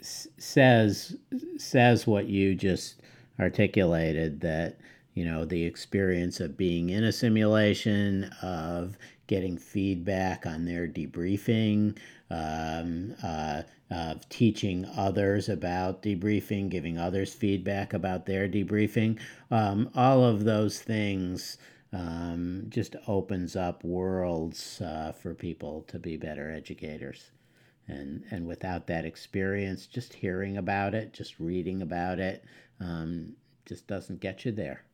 says 0.00 1.16
says 1.56 2.06
what 2.06 2.26
you 2.26 2.54
just 2.54 3.00
articulated 3.40 4.40
that 4.40 4.78
you 5.18 5.24
know 5.24 5.44
the 5.44 5.64
experience 5.64 6.38
of 6.38 6.56
being 6.56 6.90
in 6.90 7.02
a 7.02 7.10
simulation 7.10 8.30
of 8.40 8.96
getting 9.26 9.58
feedback 9.58 10.46
on 10.46 10.64
their 10.64 10.86
debriefing 10.86 11.98
um, 12.30 13.12
uh, 13.24 13.62
of 13.90 14.28
teaching 14.28 14.86
others 14.96 15.48
about 15.48 16.04
debriefing 16.04 16.68
giving 16.68 16.98
others 16.98 17.34
feedback 17.34 17.94
about 17.94 18.26
their 18.26 18.48
debriefing 18.48 19.18
um, 19.50 19.90
all 19.96 20.22
of 20.22 20.44
those 20.44 20.80
things 20.80 21.58
um, 21.92 22.66
just 22.68 22.94
opens 23.08 23.56
up 23.56 23.82
worlds 23.82 24.80
uh, 24.80 25.10
for 25.10 25.34
people 25.34 25.82
to 25.88 25.98
be 25.98 26.16
better 26.16 26.50
educators. 26.50 27.30
And 27.88 28.22
and 28.30 28.46
without 28.46 28.86
that 28.86 29.04
experience 29.04 29.86
just 29.86 30.12
hearing 30.12 30.58
about 30.58 30.94
it 30.94 31.12
just 31.12 31.40
reading 31.40 31.82
about 31.82 32.20
it 32.20 32.44
um, 32.78 33.34
just 33.66 33.88
doesn't 33.88 34.20
get 34.20 34.44
you 34.44 34.52
there 34.52 34.84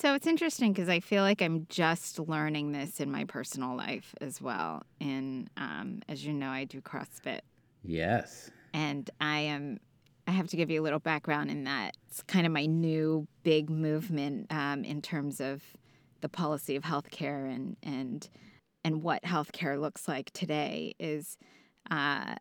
so 0.00 0.14
it's 0.14 0.26
interesting 0.26 0.72
because 0.72 0.88
I 0.88 1.00
feel 1.00 1.22
like 1.22 1.42
I'm 1.42 1.66
just 1.68 2.18
learning 2.18 2.72
this 2.72 3.00
in 3.00 3.10
my 3.10 3.24
personal 3.24 3.76
life 3.76 4.14
as 4.20 4.40
well. 4.40 4.82
And 5.00 5.50
um, 5.56 6.00
as 6.08 6.24
you 6.24 6.32
know, 6.32 6.50
I 6.50 6.64
do 6.64 6.80
CrossFit. 6.80 7.40
Yes. 7.82 8.50
And 8.72 9.10
I 9.20 9.40
am. 9.40 9.78
I 10.26 10.32
have 10.32 10.48
to 10.48 10.56
give 10.56 10.70
you 10.70 10.82
a 10.82 10.84
little 10.84 10.98
background 10.98 11.50
in 11.50 11.64
that. 11.64 11.96
It's 12.06 12.22
kind 12.22 12.44
of 12.44 12.52
my 12.52 12.66
new 12.66 13.26
big 13.42 13.70
movement 13.70 14.46
um, 14.50 14.84
in 14.84 15.00
terms 15.00 15.40
of 15.40 15.62
the 16.20 16.28
policy 16.28 16.76
of 16.76 16.82
healthcare 16.82 17.52
and 17.52 17.76
and 17.82 18.28
and 18.84 19.02
what 19.02 19.22
healthcare 19.22 19.80
looks 19.80 20.06
like 20.06 20.30
today 20.32 20.94
is 20.98 21.36
uh, 21.90 22.34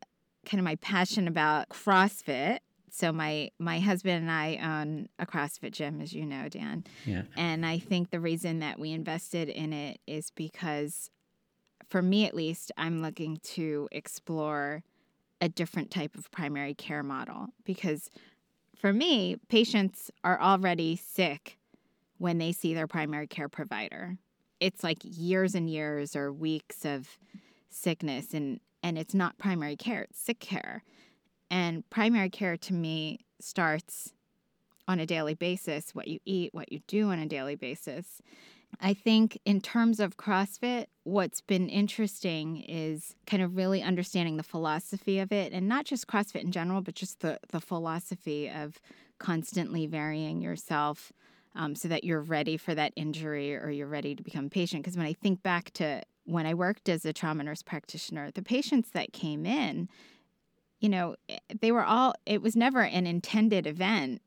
kind 0.46 0.60
of 0.60 0.64
my 0.64 0.76
passion 0.76 1.28
about 1.28 1.70
CrossFit 1.70 2.60
so 2.90 3.12
my 3.12 3.52
my 3.60 3.80
husband 3.80 4.24
and 4.24 4.32
I 4.32 4.60
own 4.64 5.10
a 5.20 5.26
CrossFit 5.26 5.72
gym, 5.72 6.02
as 6.02 6.14
you 6.14 6.26
know, 6.26 6.48
Dan. 6.50 6.86
Yeah. 7.06 7.24
And 7.36 7.66
I 7.66 7.80
think 7.80 8.10
the 8.10 8.20
reason 8.20 8.60
that 8.60 8.80
we 8.80 8.92
invested 8.92 9.50
in 9.50 9.74
it 9.74 10.00
is 10.08 10.32
because, 10.32 11.10
for 11.90 12.02
me 12.02 12.26
at 12.26 12.34
least, 12.34 12.72
I'm 12.78 13.02
looking 13.02 13.38
to 13.44 13.88
explore 13.92 14.84
a 15.42 15.50
different 15.50 15.92
type 15.92 16.16
of 16.16 16.32
primary 16.32 16.74
care 16.74 17.04
model 17.04 17.48
because, 17.64 18.10
for 18.76 18.94
me, 18.94 19.38
patients 19.50 20.10
are 20.24 20.40
already 20.42 20.96
sick 20.96 21.58
when 22.18 22.38
they 22.38 22.52
see 22.52 22.74
their 22.74 22.88
primary 22.88 23.28
care 23.28 23.50
provider. 23.50 24.18
It's 24.60 24.84
like 24.84 25.00
years 25.04 25.54
and 25.54 25.70
years 25.70 26.16
or 26.16 26.34
weeks 26.34 26.86
of 26.86 27.18
sickness 27.70 28.34
and 28.34 28.60
and 28.84 28.98
it's 28.98 29.14
not 29.14 29.38
primary 29.38 29.76
care, 29.76 30.04
it's 30.04 30.20
sick 30.20 30.40
care. 30.40 30.84
And 31.50 31.90
primary 31.90 32.30
care 32.30 32.58
to 32.58 32.74
me 32.74 33.20
starts 33.40 34.14
on 34.88 35.00
a 35.00 35.06
daily 35.06 35.34
basis 35.34 35.94
what 35.94 36.08
you 36.08 36.20
eat, 36.26 36.54
what 36.54 36.72
you 36.72 36.80
do 36.88 37.10
on 37.12 37.20
a 37.20 37.26
daily 37.26 37.56
basis. 37.56 38.22
I 38.82 38.94
think, 38.94 39.40
in 39.46 39.62
terms 39.62 40.00
of 40.00 40.18
CrossFit, 40.18 40.88
what's 41.04 41.42
been 41.42 41.70
interesting 41.70 42.58
is 42.64 43.16
kind 43.26 43.42
of 43.42 43.56
really 43.56 43.82
understanding 43.82 44.38
the 44.38 44.44
philosophy 44.44 45.20
of 45.20 45.32
it, 45.32 45.54
and 45.54 45.68
not 45.68 45.86
just 45.86 46.08
CrossFit 46.08 46.42
in 46.42 46.52
general, 46.52 46.82
but 46.82 46.94
just 46.94 47.22
the, 47.22 47.40
the 47.50 47.62
philosophy 47.62 48.50
of 48.50 48.80
constantly 49.20 49.88
varying 49.88 50.42
yourself 50.42 51.14
um, 51.56 51.76
so 51.76 51.88
that 51.88 52.04
you're 52.04 52.22
ready 52.22 52.58
for 52.58 52.76
that 52.76 52.94
injury 52.96 53.56
or 53.56 53.70
you're 53.70 53.88
ready 53.88 54.14
to 54.16 54.22
become 54.22 54.50
patient. 54.50 54.84
Because 54.84 54.98
when 54.98 55.08
I 55.08 55.14
think 55.14 55.42
back 55.42 55.72
to 55.76 56.04
when 56.26 56.46
I 56.46 56.54
worked 56.54 56.90
as 56.90 57.06
a 57.06 57.14
trauma 57.14 57.44
nurse 57.44 57.64
practitioner, 57.64 58.32
the 58.32 58.44
patients 58.44 58.90
that 58.92 59.14
came 59.14 59.46
in, 59.46 59.88
you 60.80 60.90
know, 60.90 61.16
they 61.62 61.72
were 61.72 61.84
all, 61.84 62.14
it 62.26 62.42
was 62.42 62.56
never 62.56 62.82
an 62.82 63.08
intended 63.08 63.66
event, 63.66 64.22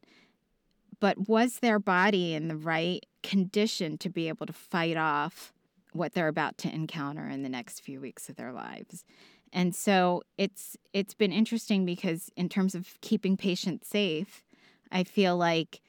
but 0.99 1.29
was 1.29 1.59
their 1.59 1.79
body 1.79 2.35
in 2.35 2.49
the 2.49 2.57
right 2.57 3.05
condition 3.23 3.97
to 3.99 4.09
be 4.09 4.29
able 4.29 4.47
to 4.47 4.53
fight 4.53 4.97
off 4.97 5.53
what 5.93 6.13
they're 6.13 6.29
about 6.29 6.59
to 6.59 6.75
encounter 6.75 7.29
in 7.29 7.43
the 7.43 7.49
next 7.49 7.81
few 7.81 8.01
weeks 8.01 8.29
of 8.29 8.37
their 8.37 8.53
lives? 8.53 9.05
And 9.53 9.75
so 9.75 10.23
it's 10.39 10.77
it's 10.93 11.15
been 11.15 11.33
interesting 11.33 11.85
because 11.85 12.31
in 12.37 12.49
terms 12.49 12.75
of 12.75 13.01
keeping 13.01 13.37
patients 13.37 13.89
safe, 13.89 14.45
I 14.93 15.05
feel 15.05 15.37
like 15.37 15.81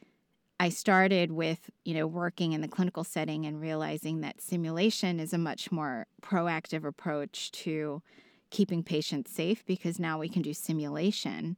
I 0.60 0.70
started 0.70 1.32
with, 1.32 1.70
you 1.86 1.94
know, 1.94 2.06
working 2.06 2.54
in 2.54 2.62
the 2.62 2.68
clinical 2.68 3.04
setting 3.04 3.46
and 3.46 3.60
realizing 3.60 4.22
that 4.22 4.42
simulation 4.42 5.20
is 5.20 5.34
a 5.34 5.38
much 5.38 5.72
more 5.72 6.08
proactive 6.22 6.84
approach 6.84 7.52
to 7.52 8.02
keeping 8.52 8.84
patients 8.84 9.32
safe 9.32 9.66
because 9.66 10.00
now 10.00 10.20
we 10.20 10.30
can 10.30 10.42
do 10.42 10.54
simulation. 10.54 11.58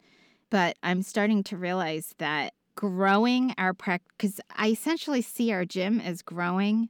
But 0.50 0.78
I'm 0.84 1.02
starting 1.02 1.44
to 1.46 1.58
realize 1.58 2.16
that 2.20 2.54
growing 2.76 3.54
our 3.58 3.74
practice, 3.74 4.12
because 4.18 4.40
I 4.56 4.70
essentially 4.70 5.22
see 5.22 5.52
our 5.52 5.66
gym 5.66 6.00
as 6.00 6.22
growing 6.22 6.90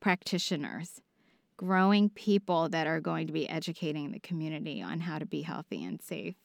practitioners, 0.00 1.00
growing 1.56 2.08
people 2.10 2.68
that 2.68 2.86
are 2.86 3.00
going 3.00 3.26
to 3.26 3.32
be 3.32 3.48
educating 3.48 4.12
the 4.12 4.20
community 4.20 4.80
on 4.80 5.00
how 5.00 5.18
to 5.18 5.26
be 5.26 5.42
healthy 5.42 5.82
and 5.82 6.00
safe, 6.00 6.36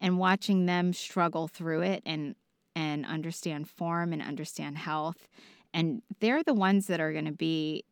and 0.00 0.18
watching 0.18 0.66
them 0.66 0.92
struggle 0.92 1.48
through 1.48 1.82
it 1.82 2.02
and 2.06 2.34
and 2.74 3.06
understand 3.06 3.68
form 3.68 4.12
and 4.12 4.20
understand 4.20 4.76
health. 4.76 5.28
And 5.72 6.02
they're 6.20 6.42
the 6.42 6.54
ones 6.54 6.86
that 6.88 7.00
are 7.00 7.12
going 7.12 7.24
to 7.24 7.32
be 7.32 7.84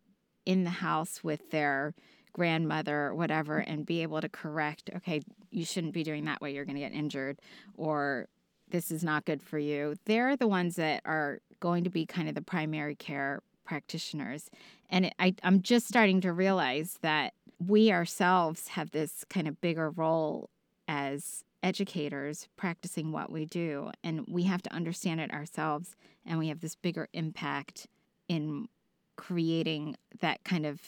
in 0.45 0.65
the 0.65 0.71
house 0.71 1.25
with 1.25 1.51
their 1.51 1.95
grandmother 2.35 3.15
whatever 3.15 3.61
mm. 3.61 3.65
and 3.67 3.87
be 3.87 4.03
able 4.03 4.21
to 4.21 4.29
correct, 4.29 4.91
okay, 4.95 5.23
you 5.51 5.65
shouldn't 5.65 5.95
be 5.95 6.03
doing 6.03 6.27
that 6.27 6.43
way, 6.43 6.53
you're 6.53 6.67
going 6.67 6.77
to 6.77 6.83
get 6.83 6.93
injured, 6.93 7.41
or 7.77 8.29
this 8.69 8.91
is 8.91 9.03
not 9.03 9.25
good 9.25 9.41
for 9.41 9.59
you. 9.59 9.95
They're 10.05 10.37
the 10.37 10.49
ones 10.49 10.77
that 10.77 11.01
are 11.07 11.41
going 11.61 11.85
to 11.85 11.91
be 11.91 12.05
kind 12.05 12.29
of 12.29 12.35
the 12.35 12.43
primary 12.43 12.95
care 12.95 13.41
practitioners. 13.65 14.51
And 14.91 15.07
it, 15.07 15.15
I, 15.19 15.35
I'm 15.43 15.63
just 15.63 15.89
starting 15.89 16.21
to 16.23 16.33
realize 16.33 16.99
that 17.01 17.33
we 17.65 17.91
ourselves 17.93 18.69
have 18.69 18.91
this 18.91 19.25
kind 19.31 19.49
of 19.49 19.61
bigger 19.61 19.91
role 19.91 20.51
as 20.87 21.45
educators 21.63 22.49
practicing 22.57 23.13
what 23.13 23.31
we 23.33 23.47
do. 23.47 23.91
And 24.03 24.27
we 24.29 24.43
have 24.43 24.61
to 24.63 24.73
understand 24.75 25.21
it 25.21 25.33
ourselves. 25.33 25.95
And 26.27 26.39
we 26.39 26.49
have 26.49 26.61
this 26.61 26.75
bigger 26.75 27.09
impact 27.13 27.87
in 28.29 28.69
creating 29.17 29.97
that 30.21 30.45
kind 30.45 30.67
of 30.67 30.81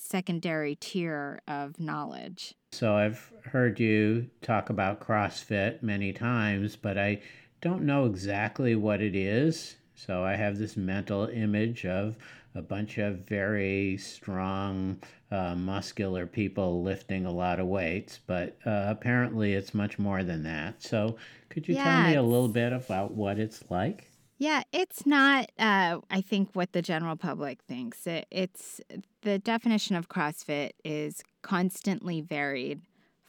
secondary 0.00 0.74
tier 0.74 1.40
of 1.46 1.78
knowledge. 1.80 2.54
So 2.72 2.94
I've 2.94 3.32
heard 3.44 3.80
you 3.80 4.28
talk 4.42 4.70
about 4.70 5.00
CrossFit 5.00 5.82
many 5.82 6.12
times, 6.12 6.76
but 6.76 6.98
I 6.98 7.20
don't 7.60 7.82
know 7.82 8.04
exactly 8.04 8.76
what 8.76 9.00
it 9.00 9.14
is. 9.16 9.76
So 9.94 10.22
I 10.24 10.34
have 10.36 10.58
this 10.58 10.76
mental 10.76 11.26
image 11.26 11.86
of 11.86 12.16
a 12.54 12.62
bunch 12.62 12.98
of 12.98 13.26
very 13.26 13.96
strong, 13.98 14.98
uh, 15.30 15.54
muscular 15.54 16.26
people 16.26 16.82
lifting 16.82 17.26
a 17.26 17.32
lot 17.32 17.60
of 17.60 17.66
weights, 17.66 18.20
but 18.26 18.56
uh, 18.66 18.86
apparently 18.88 19.54
it's 19.54 19.74
much 19.74 19.98
more 19.98 20.22
than 20.22 20.42
that. 20.42 20.82
So 20.82 21.16
could 21.48 21.68
you 21.68 21.74
yeah, 21.74 21.84
tell 21.84 22.10
me 22.10 22.16
a 22.16 22.22
little 22.22 22.48
bit 22.48 22.72
about 22.72 23.12
what 23.12 23.38
it's 23.38 23.64
like? 23.70 24.10
Yeah, 24.38 24.62
it's 24.72 25.06
not, 25.06 25.50
uh, 25.58 25.98
I 26.10 26.20
think, 26.20 26.50
what 26.52 26.72
the 26.72 26.82
general 26.82 27.16
public 27.16 27.62
thinks. 27.62 28.06
It, 28.06 28.26
it's 28.30 28.80
the 29.22 29.38
definition 29.38 29.96
of 29.96 30.08
CrossFit 30.08 30.72
is 30.84 31.22
constantly 31.42 32.20
varied 32.20 32.82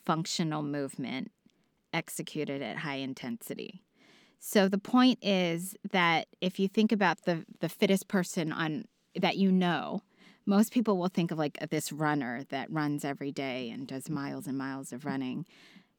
functional 0.05 0.63
movement 0.63 1.31
executed 1.93 2.61
at 2.61 2.77
high 2.77 2.95
intensity. 2.95 3.81
So 4.39 4.67
the 4.67 4.77
point 4.77 5.19
is 5.21 5.75
that 5.91 6.27
if 6.41 6.59
you 6.59 6.67
think 6.67 6.91
about 6.91 7.23
the, 7.23 7.45
the 7.59 7.69
fittest 7.69 8.07
person 8.07 8.51
on 8.51 8.85
that 9.15 9.37
you 9.37 9.51
know, 9.51 10.01
most 10.45 10.71
people 10.71 10.97
will 10.97 11.07
think 11.07 11.31
of 11.31 11.37
like 11.37 11.57
this 11.69 11.91
runner 11.91 12.43
that 12.49 12.71
runs 12.71 13.03
every 13.03 13.31
day 13.31 13.69
and 13.69 13.87
does 13.87 14.09
miles 14.09 14.47
and 14.47 14.57
miles 14.57 14.93
of 14.93 15.05
running. 15.05 15.45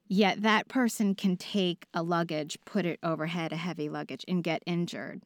Yet 0.09 0.42
that 0.42 0.68
person 0.68 1.14
can 1.14 1.37
take 1.37 1.87
a 1.92 2.03
luggage, 2.03 2.59
put 2.64 2.87
it 2.87 2.99
overhead, 3.03 3.53
a 3.53 3.57
heavy 3.57 3.88
luggage, 3.90 4.25
and 4.27 4.42
get 4.42 4.62
injured 4.66 5.23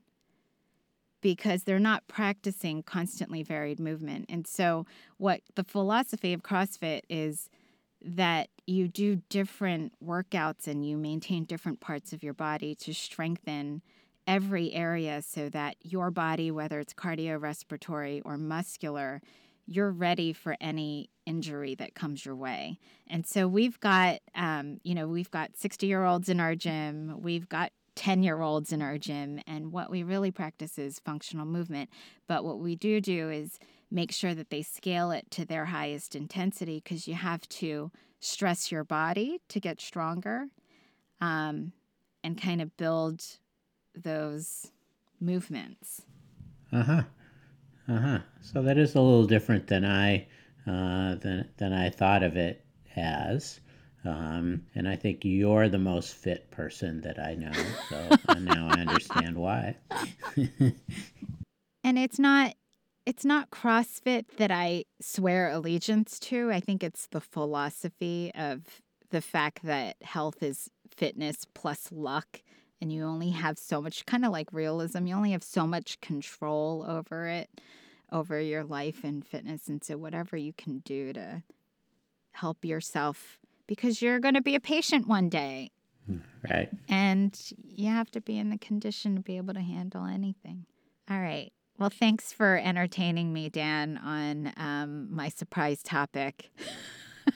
because 1.21 1.63
they're 1.63 1.79
not 1.79 2.09
practicing 2.09 2.83
constantly 2.83 3.45
varied 3.45 3.79
movement. 3.79 4.27
And 4.29 4.45
so, 4.47 4.85
what 5.19 5.41
the 5.55 5.63
philosophy 5.63 6.33
of 6.33 6.43
CrossFit 6.43 7.03
is 7.09 7.49
that 8.05 8.49
you 8.67 8.89
do 8.89 9.23
different 9.29 9.93
workouts 10.05 10.67
and 10.67 10.85
you 10.85 10.97
maintain 10.97 11.45
different 11.45 11.79
parts 11.79 12.13
of 12.13 12.25
your 12.25 12.35
body 12.35 12.75
to 12.75 12.93
strengthen 12.93 13.83
every 14.27 14.73
area 14.73 15.23
so 15.23 15.49
that 15.49 15.77
your 15.81 16.11
body, 16.11 16.51
whether 16.51 16.81
it's 16.81 16.95
cardiorespiratory 16.95 18.21
or 18.25 18.37
muscular, 18.37 19.23
you're 19.75 19.91
ready 19.91 20.33
for 20.33 20.57
any 20.61 21.11
injury 21.27 21.75
that 21.77 21.95
comes 21.95 22.25
your 22.25 22.35
way. 22.35 22.79
And 23.09 23.27
so 23.27 23.47
we've 23.47 23.79
got, 23.81 24.21
um, 24.35 24.79
you 24.83 24.95
know, 24.95 25.07
we've 25.07 25.31
got 25.31 25.57
60 25.57 25.87
year 25.87 26.05
olds 26.05 26.29
in 26.29 26.41
our 26.41 26.55
gym, 26.55 27.21
we've 27.21 27.49
got 27.49 27.73
10 27.95 28.23
year 28.23 28.41
olds 28.41 28.73
in 28.73 28.81
our 28.83 28.99
gym, 28.99 29.41
and 29.47 29.73
what 29.73 29.91
we 29.91 30.03
really 30.03 30.31
practice 30.31 30.79
is 30.79 30.99
functional 30.99 31.47
movement. 31.47 31.91
But 32.27 32.45
what 32.45 32.59
we 32.59 32.75
do 32.75 33.01
do 33.01 33.31
is 33.31 33.59
make 33.91 34.13
sure 34.13 34.35
that 34.35 34.51
they 34.51 34.63
scale 34.63 35.11
it 35.11 35.31
to 35.33 35.45
their 35.45 35.67
highest 35.67 36.17
intensity 36.17 36.81
because 36.83 37.07
you 37.07 37.15
have 37.15 37.47
to 37.49 37.91
stress 38.21 38.73
your 38.73 38.85
body 38.85 39.41
to 39.49 39.61
get 39.61 39.81
stronger 39.81 40.47
um, 41.21 41.73
and 42.25 42.41
kind 42.41 42.63
of 42.63 42.77
build 42.77 43.23
those 43.95 44.71
movements. 45.21 46.03
Uh 46.73 46.83
huh. 46.83 47.03
Uh 47.89 47.99
huh. 47.99 48.19
So 48.41 48.63
that 48.63 48.79
is 48.79 48.95
a 48.95 49.01
little 49.01 49.27
different 49.27 49.67
than 49.67 49.85
I 49.85 50.27
uh, 50.67 51.17
than 51.17 51.49
than 51.57 51.73
I 51.73 51.91
thought 51.91 52.23
of 52.23 52.37
it 52.37 52.65
as. 52.97 53.61
Um, 54.05 54.65
and 54.75 54.89
I 54.89 54.97
think 54.97 55.21
you're 55.25 55.69
the 55.69 55.79
most 55.79 56.15
fit 56.15 56.51
person 56.51 57.01
that 57.03 57.21
I 57.21 57.35
know. 57.35 57.53
So 57.89 58.35
now 58.41 58.69
I 58.69 58.81
understand 58.81 59.37
why. 59.37 59.77
and 61.85 61.99
it's 61.99 62.19
not 62.19 62.55
it's 63.07 63.25
not 63.25 63.51
CrossFit 63.51 64.27
that 64.37 64.51
I 64.51 64.85
swear 65.01 65.51
allegiance 65.51 66.19
to. 66.21 66.51
I 66.51 66.61
think 66.61 66.83
it's 66.83 67.09
the 67.09 67.21
philosophy 67.21 68.31
of 68.35 68.81
the 69.11 69.21
fact 69.21 69.63
that 69.65 69.97
health 70.03 70.43
is 70.43 70.69
fitness 70.89 71.45
plus 71.55 71.89
luck 71.91 72.41
and 72.83 72.93
you 72.93 73.05
only 73.05 73.31
have 73.31 73.59
so 73.59 73.81
much 73.81 74.05
kind 74.07 74.25
of 74.25 74.33
like 74.33 74.53
realism 74.53 75.07
you 75.07 75.15
only 75.15 75.31
have 75.31 75.45
so 75.45 75.67
much 75.67 76.01
control 76.01 76.85
over 76.87 77.29
it 77.29 77.49
over 78.11 78.39
your 78.41 78.65
life 78.65 79.05
and 79.05 79.25
fitness 79.25 79.69
and 79.69 79.83
so 79.83 79.97
whatever 79.97 80.37
you 80.37 80.53
can 80.53 80.81
do 80.81 81.13
to 81.13 81.43
help 82.33 82.65
yourself 82.65 83.39
because 83.67 84.03
you're 84.03 84.19
going 84.19 84.35
to 84.35 84.43
be 84.43 84.55
a 84.55 84.61
patient 84.61 85.07
one 85.07 85.29
day. 85.29 85.71
Right. 86.51 86.69
And 86.89 87.39
you 87.65 87.89
have 87.89 88.11
to 88.11 88.21
be 88.21 88.37
in 88.37 88.51
the 88.51 88.59
condition 88.59 89.15
to 89.15 89.23
be 89.23 89.37
able 89.37 89.55
to 89.55 89.61
handle 89.61 90.05
anything. 90.05 90.67
All 91.09 91.21
right. 91.21 91.53
Well 91.79 91.91
thanks 91.91 92.33
for 92.33 92.57
entertaining 92.57 93.33
me 93.33 93.49
dan 93.49 93.99
on 93.99 94.53
um, 94.57 95.15
my 95.15 95.29
surprise 95.29 95.83
topic. 95.83 96.51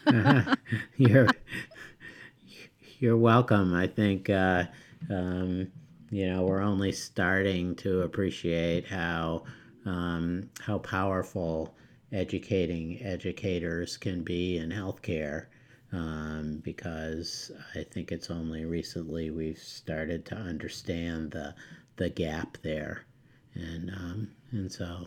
You're 0.97 1.29
you're 2.99 3.17
welcome. 3.17 3.75
I 3.75 3.87
think 3.87 4.29
uh, 4.29 4.65
um, 5.11 5.69
you 6.11 6.29
know, 6.29 6.43
we're 6.43 6.63
only 6.63 6.93
starting 6.93 7.75
to 7.77 8.03
appreciate 8.03 8.87
how 8.87 9.45
um, 9.85 10.51
how 10.61 10.79
powerful 10.79 11.75
educating 12.13 13.01
educators 13.03 13.97
can 13.97 14.23
be 14.23 14.59
in 14.59 14.71
healthcare. 14.71 15.47
Um, 15.93 16.61
because 16.65 17.53
I 17.77 17.85
think 17.85 18.11
it's 18.11 18.31
only 18.31 18.65
recently 18.65 19.31
we've 19.31 19.59
started 19.59 20.25
to 20.27 20.37
understand 20.37 21.31
the 21.31 21.55
the 21.97 22.11
gap 22.11 22.59
there, 22.63 23.07
and 23.55 23.91
um, 23.91 24.31
and 24.51 24.71
so 24.71 25.07